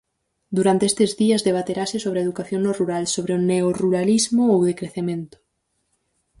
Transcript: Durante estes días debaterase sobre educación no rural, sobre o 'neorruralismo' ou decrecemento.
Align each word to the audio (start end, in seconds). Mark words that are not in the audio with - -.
Durante 0.57 0.83
estes 0.91 1.11
días 1.21 1.45
debaterase 1.47 1.97
sobre 2.05 2.23
educación 2.25 2.61
no 2.63 2.71
rural, 2.79 3.03
sobre 3.15 3.31
o 3.37 3.39
'neorruralismo' 3.41 4.51
ou 4.55 4.59
decrecemento. 4.69 5.37